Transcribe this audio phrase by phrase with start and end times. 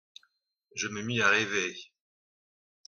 [0.73, 1.75] Je me mis à rêver.